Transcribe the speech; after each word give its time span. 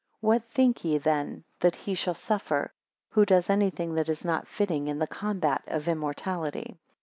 What 0.19 0.43
think 0.45 0.83
ye 0.83 0.97
then 0.97 1.43
that 1.59 1.75
he 1.75 1.93
shall 1.93 2.15
suffer, 2.15 2.73
who 3.11 3.23
does 3.23 3.51
anything 3.51 3.93
that 3.93 4.09
is 4.09 4.25
not 4.25 4.47
fitting 4.47 4.87
in 4.87 4.97
the 4.97 5.05
combat 5.05 5.61
of 5.67 5.87
immortality? 5.87 6.79